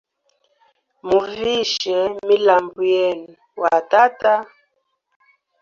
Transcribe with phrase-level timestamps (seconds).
[1.07, 1.97] Muvishe
[2.27, 3.27] milambu yenu
[3.61, 4.33] wa tata.